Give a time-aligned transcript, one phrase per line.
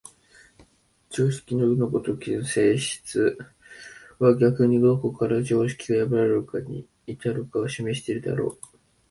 [1.11, 3.37] 常識の右の如き性質
[4.17, 8.67] は逆にどこから常識が破られるに至るかを示しているであろう。